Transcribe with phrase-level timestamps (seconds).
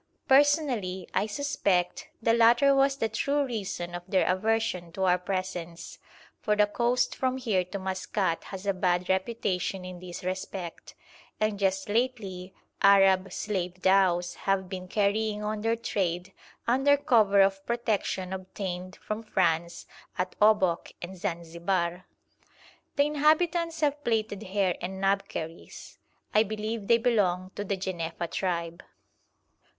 [0.27, 5.99] Personally, I suspect the latter was the true reason of their aversion to our presence,
[6.39, 10.95] for the coast from here to Maskat has a bad reputation in this respect,
[11.39, 12.51] and just lately
[12.81, 16.33] Arab slave dhows have been carrying on their trade
[16.67, 19.85] under cover of protection obtained from France
[20.17, 22.07] at Obok and Zanzibar.
[22.95, 25.99] The inhabitants have plaited hair and knobkerries.
[26.33, 28.81] I believe they belong to the Jenefa tribe.